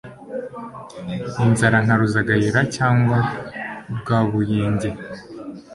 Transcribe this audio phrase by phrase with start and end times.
[1.43, 3.17] inzara nka Ruzagayura cyangwa
[3.97, 4.89] Rwabuyenge